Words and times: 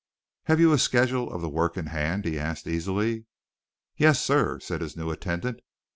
"Have 0.45 0.59
you 0.59 0.73
a 0.73 0.79
schedule 0.79 1.31
of 1.31 1.43
the 1.43 1.47
work 1.49 1.77
in 1.77 1.85
hand?" 1.85 2.25
he 2.25 2.39
asked 2.39 2.65
easily. 2.65 3.25
"Yes, 3.97 4.19
sir," 4.19 4.59
said 4.59 4.81
his 4.81 4.97
new 4.97 5.11
attendant. 5.11 5.59